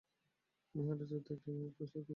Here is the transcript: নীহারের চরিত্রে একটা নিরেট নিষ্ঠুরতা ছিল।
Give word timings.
নীহারের 0.75 1.07
চরিত্রে 1.09 1.33
একটা 1.35 1.49
নিরেট 1.51 1.75
নিষ্ঠুরতা 1.79 1.99
ছিল। 1.99 2.09